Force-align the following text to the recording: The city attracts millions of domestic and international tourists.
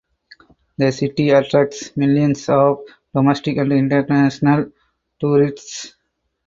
The 0.79 0.91
city 0.91 1.29
attracts 1.29 1.95
millions 1.95 2.49
of 2.49 2.79
domestic 3.13 3.57
and 3.57 3.71
international 3.71 4.71
tourists. 5.19 5.93